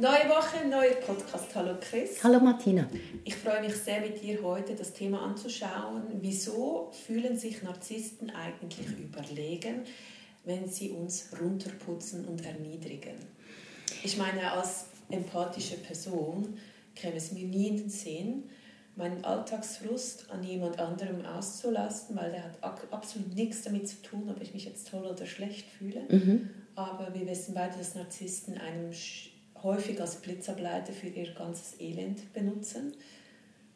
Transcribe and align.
Neue 0.00 0.30
Woche, 0.30 0.66
neuer 0.66 0.94
Podcast. 0.94 1.54
Hallo 1.54 1.74
Chris. 1.78 2.24
Hallo 2.24 2.40
Martina. 2.40 2.88
Ich 3.22 3.36
freue 3.36 3.60
mich 3.60 3.76
sehr 3.76 4.00
mit 4.00 4.22
dir 4.22 4.42
heute 4.42 4.74
das 4.74 4.94
Thema 4.94 5.20
anzuschauen. 5.20 6.04
Wieso 6.22 6.90
fühlen 7.04 7.36
sich 7.36 7.62
Narzissten 7.62 8.30
eigentlich 8.30 8.86
überlegen, 8.98 9.82
wenn 10.46 10.66
sie 10.66 10.88
uns 10.92 11.28
runterputzen 11.38 12.24
und 12.24 12.42
erniedrigen? 12.46 13.16
Ich 14.02 14.16
meine, 14.16 14.52
als 14.52 14.86
empathische 15.10 15.76
Person 15.76 16.56
käme 16.94 17.16
es 17.16 17.32
mir 17.32 17.46
nie 17.46 17.68
in 17.68 17.76
den 17.76 17.90
Sinn, 17.90 18.44
meinen 18.96 19.22
Alltagsfrust 19.22 20.30
an 20.30 20.42
jemand 20.42 20.78
anderem 20.78 21.26
auszulasten, 21.26 22.16
weil 22.16 22.30
der 22.30 22.44
hat 22.44 22.62
absolut 22.90 23.34
nichts 23.34 23.64
damit 23.64 23.86
zu 23.86 24.00
tun, 24.00 24.30
ob 24.30 24.40
ich 24.40 24.54
mich 24.54 24.64
jetzt 24.64 24.88
toll 24.88 25.04
oder 25.04 25.26
schlecht 25.26 25.66
fühle. 25.68 26.06
Mhm. 26.08 26.48
Aber 26.74 27.12
wir 27.12 27.26
wissen 27.26 27.52
beide, 27.52 27.76
dass 27.76 27.94
Narzissten 27.94 28.56
einem 28.56 28.94
häufig 29.62 30.00
als 30.00 30.16
Blitzableiter 30.16 30.92
für 30.92 31.08
ihr 31.08 31.32
ganzes 31.34 31.80
Elend 31.80 32.32
benutzen 32.32 32.92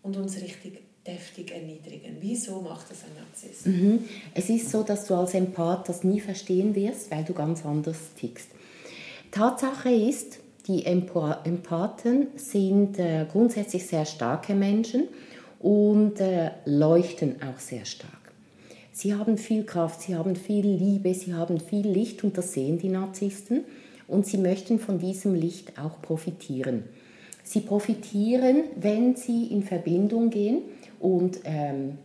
und 0.03 0.17
uns 0.17 0.41
richtig 0.41 0.83
deftig 1.07 1.53
erniedrigen. 1.53 2.17
Wieso 2.21 2.61
macht 2.61 2.91
das 2.91 3.05
ein 3.05 3.15
Narzisst? 3.17 3.67
Mhm. 3.67 4.05
Es 4.35 4.49
ist 4.49 4.71
so, 4.71 4.83
dass 4.83 5.07
du 5.07 5.15
als 5.15 5.35
Empath 5.35 5.89
das 5.89 6.05
nie 6.05 6.21
verstehen 6.21 6.75
wirst, 6.75 7.11
weil 7.11 7.25
du 7.25 7.35
ganz 7.35 7.65
anders 7.65 7.99
tickst. 8.19 8.49
Tatsache 9.31 9.91
ist, 9.91 10.39
die 10.67 10.87
Empathen 10.87 12.29
sind 12.37 12.99
äh, 12.99 13.27
grundsätzlich 13.31 13.87
sehr 13.87 14.07
starke 14.07 14.55
Menschen 14.55 15.09
und 15.61 16.21
äh, 16.21 16.53
leuchten 16.65 17.37
auch 17.43 17.59
sehr 17.59 17.85
stark. 17.85 18.33
Sie 18.93 19.15
haben 19.15 19.37
viel 19.37 19.65
Kraft, 19.65 20.03
sie 20.03 20.15
haben 20.15 20.37
viel 20.37 20.65
Liebe, 20.65 21.13
sie 21.15 21.35
haben 21.35 21.61
viel 21.61 21.87
Licht 21.87 22.23
und 22.25 22.39
das 22.39 22.53
sehen 22.53 22.79
die 22.79 22.89
Narzissten 22.89 23.65
und 24.09 24.27
sie 24.27 24.39
möchten 24.39 24.79
von 24.79 24.99
diesem 24.99 25.35
Licht 25.35 25.79
auch 25.79 26.01
profitieren. 26.03 26.85
Sie 27.43 27.61
profitieren, 27.61 28.65
wenn 28.77 29.17
sie 29.17 29.47
in 29.49 29.63
Verbindung 29.63 30.31
gehen 30.31 30.63
und 31.01 31.41
ähm, 31.45 31.99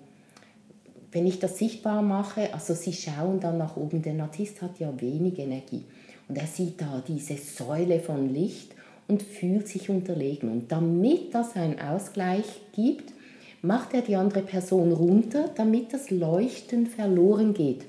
wenn 1.11 1.25
ich 1.25 1.39
das 1.39 1.57
sichtbar 1.57 2.01
mache, 2.01 2.53
also 2.53 2.73
sie 2.73 2.93
schauen 2.93 3.39
dann 3.39 3.57
nach 3.57 3.77
oben, 3.77 4.01
der 4.01 4.13
Narzisst 4.13 4.61
hat 4.61 4.79
ja 4.79 4.93
wenig 4.99 5.39
Energie 5.39 5.83
und 6.27 6.37
er 6.37 6.45
sieht 6.45 6.79
da 6.81 7.03
diese 7.07 7.37
Säule 7.37 7.99
von 7.99 8.33
Licht 8.33 8.75
und 9.07 9.23
fühlt 9.23 9.67
sich 9.67 9.89
unterlegen. 9.89 10.51
Und 10.51 10.71
damit 10.71 11.33
das 11.33 11.55
einen 11.55 11.79
Ausgleich 11.79 12.45
gibt, 12.73 13.11
macht 13.61 13.93
er 13.93 14.01
die 14.01 14.15
andere 14.15 14.41
Person 14.41 14.91
runter, 14.91 15.49
damit 15.55 15.93
das 15.93 16.11
Leuchten 16.11 16.85
verloren 16.85 17.53
geht. 17.53 17.85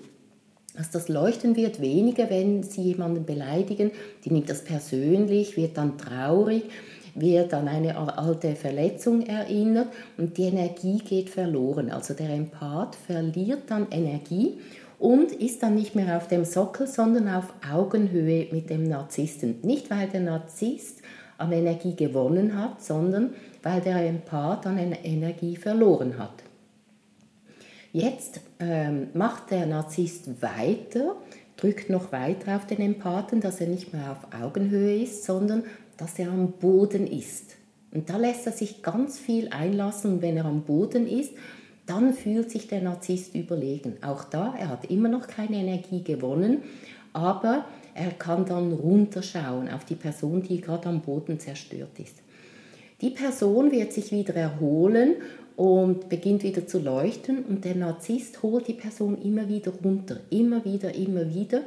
Also 0.77 0.91
das 0.93 1.09
Leuchten 1.09 1.57
wird 1.57 1.81
weniger, 1.81 2.31
wenn 2.31 2.63
Sie 2.63 2.83
jemanden 2.83 3.25
beleidigen, 3.25 3.91
die 4.25 4.33
nimmt 4.33 4.49
das 4.49 4.63
persönlich, 4.63 5.57
wird 5.57 5.77
dann 5.77 5.99
traurig, 5.99 6.65
wird 7.15 7.53
an 7.55 7.69
eine 7.69 7.97
alte 7.97 8.55
Verletzung 8.55 9.27
erinnert 9.27 9.89
und 10.17 10.39
die 10.39 10.45
Energie 10.45 10.99
geht 10.99 11.31
verloren. 11.31 11.91
Also 11.91 12.15
der 12.15 12.31
Empath 12.31 12.95
verliert 12.95 13.63
dann 13.69 13.89
Energie 13.91 14.59
und 14.99 15.33
ist 15.33 15.63
dann 15.63 15.75
nicht 15.75 15.95
mehr 15.97 16.17
auf 16.17 16.29
dem 16.29 16.45
Sockel, 16.45 16.87
sondern 16.87 17.29
auf 17.29 17.53
Augenhöhe 17.73 18.47
mit 18.53 18.71
dem 18.71 18.85
Narzissten. 18.85 19.57
Nicht, 19.63 19.91
weil 19.91 20.09
der 20.09 20.21
Narzisst 20.21 21.01
an 21.39 21.53
Energie 21.53 21.97
gewonnen 21.97 22.57
hat, 22.57 22.83
sondern 22.83 23.35
weil 23.63 23.81
der 23.81 24.07
Empath 24.07 24.67
an 24.67 24.79
Energie 24.79 25.57
verloren 25.57 26.19
hat. 26.19 26.35
Jetzt 27.93 28.41
ähm, 28.61 29.09
macht 29.15 29.51
der 29.51 29.67
Narzisst 29.67 30.43
weiter, 30.43 31.17
drückt 31.57 31.91
noch 31.91 32.13
weiter 32.13 32.57
auf 32.57 32.67
den 32.67 32.81
Empathen, 32.81 33.41
dass 33.41 33.61
er 33.61 33.67
nicht 33.67 33.93
mehr 33.93 34.13
auf 34.13 34.41
Augenhöhe 34.41 35.03
ist, 35.03 35.25
sondern 35.25 35.65
dass 35.97 36.19
er 36.19 36.31
am 36.31 36.53
Boden 36.53 37.07
ist. 37.07 37.57
Und 37.93 38.09
da 38.09 38.17
lässt 38.17 38.47
er 38.47 38.53
sich 38.53 38.83
ganz 38.83 39.19
viel 39.19 39.49
einlassen 39.49 40.15
und 40.15 40.23
wenn 40.23 40.37
er 40.37 40.45
am 40.45 40.63
Boden 40.63 41.09
ist, 41.09 41.33
dann 41.87 42.15
fühlt 42.15 42.51
sich 42.51 42.69
der 42.69 42.83
Narzisst 42.83 43.35
überlegen. 43.35 43.97
Auch 44.03 44.23
da, 44.23 44.55
er 44.57 44.69
hat 44.69 44.85
immer 44.85 45.09
noch 45.09 45.27
keine 45.27 45.57
Energie 45.57 46.05
gewonnen, 46.05 46.63
aber 47.13 47.65
er 47.95 48.13
kann 48.13 48.47
dann 48.47 48.73
runterschauen 48.73 49.69
auf 49.69 49.85
die 49.85 49.97
Person, 49.97 50.45
die 50.45 50.61
gerade 50.61 50.89
am 50.89 51.01
Boden 51.01 51.41
zerstört 51.41 51.99
ist. 51.99 52.17
Die 53.01 53.11
Person 53.11 53.73
wird 53.73 53.93
sich 53.93 54.13
wieder 54.13 54.35
erholen 54.35 55.17
und 55.61 56.09
beginnt 56.09 56.43
wieder 56.43 56.67
zu 56.67 56.79
leuchten 56.79 57.45
und 57.45 57.67
der 57.67 57.75
Narzisst 57.75 58.43
holt 58.43 58.67
die 58.67 58.73
Person 58.73 59.21
immer 59.21 59.47
wieder 59.47 59.71
runter, 59.85 60.19
immer 60.31 60.65
wieder, 60.65 60.95
immer 60.95 61.35
wieder. 61.35 61.61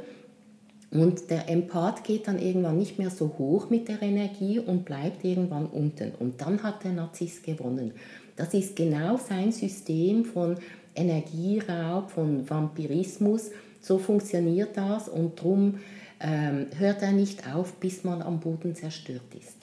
Und 0.90 1.30
der 1.30 1.48
Empath 1.48 2.04
geht 2.04 2.28
dann 2.28 2.40
irgendwann 2.40 2.80
nicht 2.80 2.98
mehr 2.98 3.12
so 3.12 3.36
hoch 3.38 3.70
mit 3.70 3.88
der 3.88 4.02
Energie 4.02 4.58
und 4.58 4.84
bleibt 4.84 5.24
irgendwann 5.24 5.68
unten. 5.68 6.12
Und 6.20 6.42
dann 6.42 6.64
hat 6.64 6.84
der 6.84 6.94
Narzisst 6.94 7.44
gewonnen. 7.44 7.94
Das 8.36 8.56
ist 8.56 8.76
genau 8.76 9.18
sein 9.18 9.52
System 9.52 10.26
von 10.26 10.58
Energieraub, 10.96 12.10
von 12.10 12.50
Vampirismus. 12.50 13.52
So 13.80 14.00
funktioniert 14.00 14.76
das 14.76 15.08
und 15.08 15.38
darum 15.38 15.76
ähm, 16.20 16.66
hört 16.80 17.04
er 17.04 17.12
nicht 17.12 17.48
auf, 17.54 17.74
bis 17.74 18.04
man 18.04 18.24
am 18.24 18.40
Boden 18.40 18.74
zerstört 18.74 19.36
ist. 19.40 19.63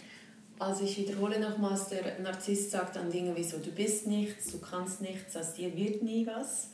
Also 0.60 0.84
ich 0.84 0.98
wiederhole 0.98 1.40
nochmals, 1.40 1.88
der 1.88 2.18
Narzisst 2.18 2.70
sagt 2.70 2.96
dann 2.96 3.10
Dinge 3.10 3.34
wie 3.34 3.42
so, 3.42 3.56
du 3.56 3.70
bist 3.70 4.06
nichts, 4.06 4.52
du 4.52 4.58
kannst 4.58 5.00
nichts, 5.00 5.34
aus 5.34 5.54
dir 5.54 5.74
wird 5.74 6.02
nie 6.02 6.26
was. 6.26 6.68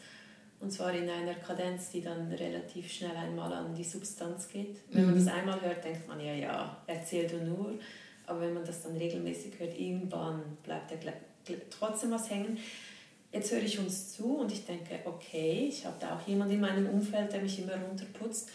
Und 0.58 0.72
zwar 0.72 0.92
in 0.92 1.08
einer 1.08 1.34
Kadenz, 1.34 1.90
die 1.90 2.02
dann 2.02 2.32
relativ 2.32 2.90
schnell 2.90 3.16
einmal 3.16 3.52
an 3.52 3.76
die 3.76 3.84
Substanz 3.84 4.48
geht. 4.48 4.78
Wenn 4.90 5.06
man 5.06 5.14
mhm. 5.14 5.24
das 5.24 5.32
einmal 5.32 5.60
hört, 5.60 5.84
denkt 5.84 6.08
man, 6.08 6.18
ja, 6.18 6.34
ja, 6.34 6.76
erzähl 6.88 7.28
du 7.28 7.36
nur. 7.44 7.78
Aber 8.26 8.40
wenn 8.40 8.54
man 8.54 8.64
das 8.64 8.82
dann 8.82 8.96
regelmäßig 8.96 9.52
hört, 9.60 9.78
irgendwann 9.78 10.42
bleibt 10.64 10.90
da 10.90 10.96
trotzdem 11.70 12.10
was 12.10 12.28
hängen. 12.28 12.58
Jetzt 13.30 13.52
höre 13.52 13.62
ich 13.62 13.78
uns 13.78 14.14
zu 14.14 14.38
und 14.38 14.50
ich 14.50 14.66
denke, 14.66 14.98
okay, 15.04 15.66
ich 15.68 15.86
habe 15.86 15.96
da 16.00 16.16
auch 16.16 16.26
jemanden 16.26 16.54
in 16.54 16.60
meinem 16.60 16.88
Umfeld, 16.88 17.32
der 17.32 17.40
mich 17.40 17.60
immer 17.60 17.76
runterputzt. 17.76 18.50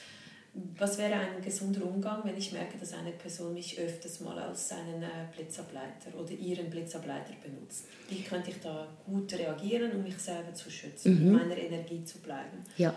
Was 0.78 0.98
wäre 0.98 1.14
ein 1.14 1.42
gesunder 1.42 1.86
Umgang, 1.86 2.22
wenn 2.26 2.36
ich 2.36 2.52
merke, 2.52 2.78
dass 2.78 2.94
eine 2.94 3.12
Person 3.12 3.54
mich 3.54 3.80
öfters 3.80 4.20
mal 4.20 4.38
als 4.38 4.68
seinen 4.68 5.02
äh, 5.02 5.08
Blitzableiter 5.34 6.12
oder 6.20 6.32
ihren 6.32 6.70
Blitzableiter 6.70 7.34
benutzt? 7.42 7.86
Wie 8.10 8.22
könnte 8.22 8.50
ich 8.50 8.60
da 8.60 8.88
gut 9.06 9.34
reagieren, 9.34 9.92
um 9.94 10.04
mich 10.04 10.18
selber 10.18 10.54
zu 10.54 10.70
schützen, 10.70 11.26
mhm. 11.26 11.34
meiner 11.34 11.58
Energie 11.58 12.04
zu 12.04 12.18
bleiben? 12.18 12.58
Ja, 12.76 12.94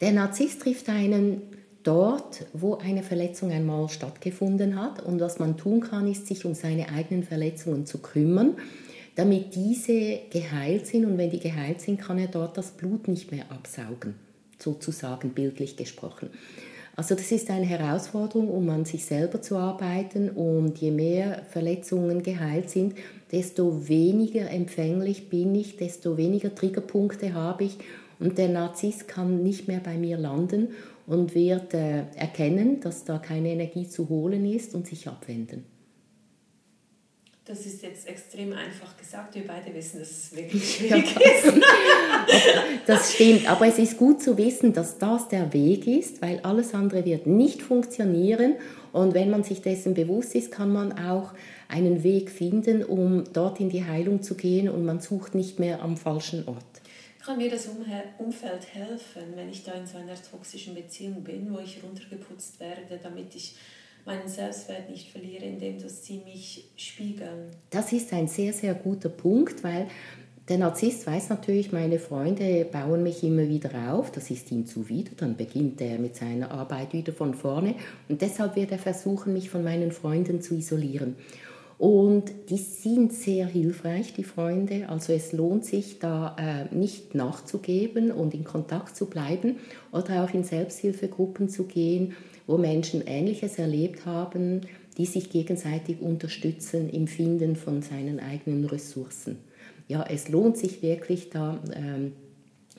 der 0.00 0.12
Narzisst 0.12 0.62
trifft 0.62 0.88
einen 0.88 1.42
dort, 1.82 2.46
wo 2.54 2.76
eine 2.76 3.02
Verletzung 3.02 3.52
einmal 3.52 3.88
stattgefunden 3.90 4.80
hat. 4.80 5.02
Und 5.02 5.20
was 5.20 5.38
man 5.38 5.56
tun 5.58 5.80
kann, 5.80 6.10
ist, 6.10 6.26
sich 6.26 6.44
um 6.46 6.54
seine 6.54 6.88
eigenen 6.88 7.22
Verletzungen 7.22 7.84
zu 7.84 7.98
kümmern, 7.98 8.56
damit 9.14 9.54
diese 9.54 10.20
geheilt 10.30 10.86
sind. 10.86 11.04
Und 11.04 11.18
wenn 11.18 11.30
die 11.30 11.40
geheilt 11.40 11.80
sind, 11.80 12.00
kann 12.00 12.18
er 12.18 12.28
dort 12.28 12.56
das 12.56 12.72
Blut 12.72 13.08
nicht 13.08 13.30
mehr 13.30 13.44
absaugen, 13.50 14.14
sozusagen 14.58 15.34
bildlich 15.34 15.76
gesprochen. 15.76 16.30
Also 16.96 17.16
das 17.16 17.32
ist 17.32 17.50
eine 17.50 17.66
Herausforderung, 17.66 18.48
um 18.48 18.70
an 18.70 18.84
sich 18.84 19.04
selber 19.04 19.42
zu 19.42 19.56
arbeiten 19.56 20.30
und 20.30 20.78
je 20.78 20.92
mehr 20.92 21.42
Verletzungen 21.50 22.22
geheilt 22.22 22.70
sind, 22.70 22.94
desto 23.32 23.88
weniger 23.88 24.48
empfänglich 24.50 25.28
bin 25.28 25.54
ich, 25.56 25.76
desto 25.76 26.16
weniger 26.16 26.54
Triggerpunkte 26.54 27.34
habe 27.34 27.64
ich 27.64 27.78
und 28.20 28.38
der 28.38 28.48
Narzisst 28.48 29.08
kann 29.08 29.42
nicht 29.42 29.66
mehr 29.66 29.80
bei 29.80 29.96
mir 29.96 30.18
landen 30.18 30.68
und 31.06 31.34
wird 31.34 31.74
äh, 31.74 32.04
erkennen, 32.14 32.80
dass 32.80 33.04
da 33.04 33.18
keine 33.18 33.50
Energie 33.50 33.88
zu 33.88 34.08
holen 34.08 34.46
ist 34.46 34.74
und 34.74 34.86
sich 34.86 35.08
abwenden. 35.08 35.73
Das 37.46 37.66
ist 37.66 37.82
jetzt 37.82 38.08
extrem 38.08 38.54
einfach 38.54 38.96
gesagt. 38.96 39.34
Wir 39.34 39.46
beide 39.46 39.74
wissen, 39.74 39.98
dass 39.98 40.10
es 40.10 40.34
wirklich 40.34 40.76
schwierig 40.76 41.14
ist. 41.14 41.52
das 42.86 43.12
stimmt, 43.12 43.50
aber 43.50 43.66
es 43.66 43.78
ist 43.78 43.98
gut 43.98 44.22
zu 44.22 44.38
wissen, 44.38 44.72
dass 44.72 44.96
das 44.96 45.28
der 45.28 45.52
Weg 45.52 45.86
ist, 45.86 46.22
weil 46.22 46.40
alles 46.40 46.72
andere 46.72 47.04
wird 47.04 47.26
nicht 47.26 47.60
funktionieren. 47.60 48.54
Und 48.92 49.12
wenn 49.12 49.28
man 49.28 49.44
sich 49.44 49.60
dessen 49.60 49.92
bewusst 49.92 50.34
ist, 50.34 50.52
kann 50.52 50.72
man 50.72 50.98
auch 50.98 51.34
einen 51.68 52.02
Weg 52.02 52.30
finden, 52.30 52.82
um 52.82 53.24
dort 53.34 53.60
in 53.60 53.68
die 53.68 53.84
Heilung 53.84 54.22
zu 54.22 54.36
gehen 54.36 54.70
und 54.70 54.86
man 54.86 55.00
sucht 55.00 55.34
nicht 55.34 55.58
mehr 55.58 55.82
am 55.82 55.98
falschen 55.98 56.48
Ort. 56.48 56.64
Kann 57.22 57.36
mir 57.36 57.50
das 57.50 57.68
Umfeld 58.18 58.74
helfen, 58.74 59.22
wenn 59.34 59.50
ich 59.50 59.64
da 59.64 59.72
in 59.72 59.86
so 59.86 59.98
einer 59.98 60.14
toxischen 60.14 60.74
Beziehung 60.74 61.22
bin, 61.22 61.52
wo 61.52 61.58
ich 61.58 61.82
runtergeputzt 61.82 62.58
werde, 62.60 63.00
damit 63.02 63.34
ich 63.34 63.54
meinen 64.06 64.28
Selbstwert 64.28 64.90
nicht 64.90 65.10
verliere, 65.10 65.44
indem 65.44 65.80
dass 65.80 66.04
sie 66.04 66.18
mich 66.18 66.70
spiegeln. 66.76 67.50
Das 67.70 67.92
ist 67.92 68.12
ein 68.12 68.28
sehr, 68.28 68.52
sehr 68.52 68.74
guter 68.74 69.08
Punkt, 69.08 69.64
weil 69.64 69.86
der 70.48 70.58
Narzisst 70.58 71.06
weiß 71.06 71.30
natürlich, 71.30 71.72
meine 71.72 71.98
Freunde 71.98 72.66
bauen 72.70 73.02
mich 73.02 73.22
immer 73.22 73.48
wieder 73.48 73.94
auf, 73.94 74.12
das 74.12 74.30
ist 74.30 74.52
ihm 74.52 74.66
zuwider, 74.66 75.12
dann 75.16 75.36
beginnt 75.36 75.80
er 75.80 75.98
mit 75.98 76.16
seiner 76.16 76.50
Arbeit 76.50 76.92
wieder 76.92 77.14
von 77.14 77.32
vorne 77.32 77.76
und 78.10 78.20
deshalb 78.20 78.54
wird 78.54 78.70
er 78.70 78.78
versuchen, 78.78 79.32
mich 79.32 79.48
von 79.48 79.64
meinen 79.64 79.90
Freunden 79.90 80.42
zu 80.42 80.54
isolieren. 80.54 81.16
Und 81.78 82.32
die 82.50 82.58
sind 82.58 83.12
sehr 83.12 83.46
hilfreich, 83.46 84.12
die 84.14 84.24
Freunde. 84.24 84.88
Also 84.88 85.12
es 85.12 85.32
lohnt 85.32 85.64
sich 85.64 85.98
da 85.98 86.36
äh, 86.38 86.74
nicht 86.74 87.14
nachzugeben 87.14 88.12
und 88.12 88.32
in 88.34 88.44
Kontakt 88.44 88.96
zu 88.96 89.06
bleiben 89.06 89.56
oder 89.90 90.24
auch 90.24 90.32
in 90.32 90.44
Selbsthilfegruppen 90.44 91.48
zu 91.48 91.64
gehen, 91.64 92.14
wo 92.46 92.58
Menschen 92.58 93.02
Ähnliches 93.06 93.58
erlebt 93.58 94.06
haben, 94.06 94.62
die 94.96 95.06
sich 95.06 95.30
gegenseitig 95.30 96.00
unterstützen 96.00 96.88
im 96.90 97.08
Finden 97.08 97.56
von 97.56 97.82
seinen 97.82 98.20
eigenen 98.20 98.64
Ressourcen. 98.64 99.38
Ja, 99.88 100.04
es 100.08 100.28
lohnt 100.28 100.56
sich 100.56 100.82
wirklich 100.82 101.30
da 101.30 101.60
ähm, 101.74 102.12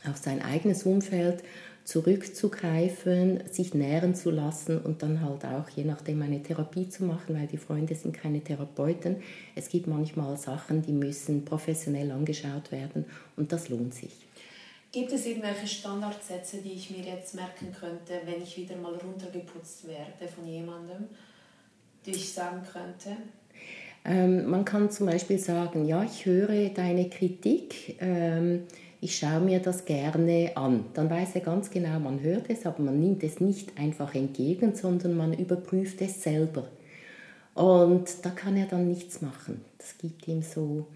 auf 0.08 0.18
sein 0.18 0.42
eigenes 0.42 0.84
Umfeld 0.84 1.44
zurückzugreifen, 1.86 3.44
sich 3.52 3.76
nähren 3.76 4.16
zu 4.16 4.32
lassen 4.32 4.80
und 4.80 5.04
dann 5.04 5.22
halt 5.22 5.46
auch 5.46 5.70
je 5.70 5.84
nachdem 5.84 6.24
eine 6.24 6.42
Therapie 6.42 6.90
zu 6.90 7.04
machen, 7.04 7.40
weil 7.40 7.46
die 7.46 7.58
Freunde 7.58 7.94
sind 7.94 8.14
keine 8.14 8.42
Therapeuten. 8.42 9.18
Es 9.56 9.70
gibt 9.70 9.86
manchmal 9.86 10.36
Sachen, 10.36 10.82
die 10.82 10.92
müssen 10.92 11.46
professionell 11.46 12.12
angeschaut 12.12 12.72
werden 12.72 13.06
und 13.38 13.52
das 13.52 13.70
lohnt 13.70 13.94
sich. 13.94 14.14
Gibt 14.92 15.12
es 15.12 15.28
irgendwelche 15.28 15.68
Standardsätze, 15.68 16.58
die 16.58 16.72
ich 16.72 16.90
mir 16.90 17.04
jetzt 17.04 17.36
merken 17.36 17.68
könnte, 17.78 18.22
wenn 18.26 18.42
ich 18.42 18.58
wieder 18.58 18.78
mal 18.78 18.96
runtergeputzt 18.96 19.88
werde 19.88 20.32
von 20.34 20.48
jemandem, 20.48 21.06
die 22.06 22.12
ich 22.12 22.34
sagen 22.34 22.62
könnte? 22.64 23.18
Ähm, 24.06 24.50
man 24.50 24.66
kann 24.66 24.90
zum 24.90 25.08
Beispiel 25.08 25.38
sagen, 25.38 25.86
ja, 25.86 26.04
ich 26.04 26.26
höre 26.26 26.70
deine 26.70 27.10
Kritik. 27.10 27.98
Ähm, 28.00 28.64
ich 29.02 29.18
schaue 29.18 29.42
mir 29.42 29.60
das 29.60 29.86
gerne 29.86 30.52
an. 30.56 30.86
Dann 30.94 31.10
weiß 31.10 31.36
er 31.36 31.42
ganz 31.42 31.70
genau, 31.70 32.00
man 32.00 32.22
hört 32.22 32.50
es, 32.50 32.66
aber 32.66 32.82
man 32.82 33.00
nimmt 33.00 33.24
es 33.24 33.40
nicht 33.40 33.78
einfach 33.78 34.16
entgegen, 34.16 34.76
sondern 34.76 35.16
man 35.16 35.34
überprüft 35.34 36.02
es 36.02 36.24
selber. 36.24 36.68
Und 37.54 38.26
da 38.26 38.30
kann 38.32 38.58
er 38.58 38.66
dann 38.66 38.88
nichts 38.88 39.22
machen. 39.22 39.62
Das 39.78 39.98
gibt 39.98 40.28
ihm 40.28 40.42
so 40.42 40.88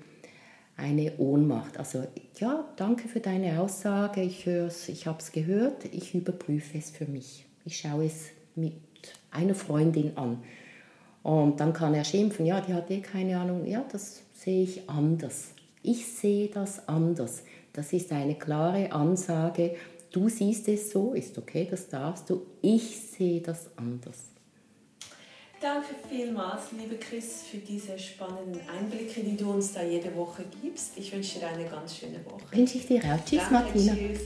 eine 0.76 1.18
Ohnmacht. 1.18 1.78
Also 1.78 2.04
ja, 2.38 2.66
danke 2.76 3.08
für 3.08 3.20
deine 3.20 3.62
Aussage, 3.62 4.22
ich, 4.22 4.48
ich 4.48 5.08
habe 5.08 5.20
es 5.20 5.32
gehört, 5.32 5.86
ich 5.86 6.16
überprüfe 6.16 6.78
es 6.78 6.90
für 6.90 7.06
mich. 7.06 7.46
Ich 7.66 7.78
schaue 7.78 8.06
es 8.06 8.28
mit 8.56 8.74
einer 9.32 9.56
Freundin 9.56 10.18
an. 10.18 10.42
Und 11.24 11.60
dann 11.60 11.74
kann 11.74 11.94
er 11.94 12.04
schimpfen, 12.04 12.46
ja, 12.46 12.62
die 12.62 12.74
hat 12.74 12.90
eh 12.90 13.02
keine 13.02 13.38
Ahnung, 13.38 13.66
ja, 13.66 13.86
das 13.92 14.22
sehe 14.34 14.64
ich 14.64 14.90
anders. 14.90 15.52
Ich 15.82 16.06
sehe 16.06 16.48
das 16.48 16.88
anders. 16.88 17.44
Das 17.74 17.94
ist 17.94 18.12
eine 18.12 18.36
klare 18.36 18.92
Ansage. 18.92 19.76
Du 20.12 20.28
siehst 20.28 20.68
es 20.68 20.92
so, 20.92 21.14
ist 21.14 21.38
okay, 21.38 21.68
das 21.70 21.88
darfst 21.88 22.30
du. 22.30 22.46
Ich 22.62 23.00
sehe 23.00 23.42
das 23.42 23.70
anders. 23.76 24.26
Danke 25.62 25.94
vielmals, 26.10 26.72
liebe 26.72 26.96
Chris, 26.96 27.44
für 27.44 27.58
diese 27.58 28.00
spannenden 28.00 28.62
Einblicke, 28.70 29.22
die 29.22 29.36
du 29.36 29.52
uns 29.52 29.74
da 29.74 29.84
jede 29.84 30.16
Woche 30.16 30.46
gibst. 30.62 30.98
Ich 30.98 31.12
wünsche 31.12 31.40
dir 31.40 31.48
eine 31.48 31.66
ganz 31.66 31.98
schöne 31.98 32.24
Woche. 32.26 32.46
Wünsche 32.52 32.78
ich 32.78 32.88
dir 32.88 33.00
auch. 33.00 33.26
Tschüss, 33.26 33.42
Danke, 33.50 33.54
Martina. 33.54 33.94
Tschüss. 33.94 34.22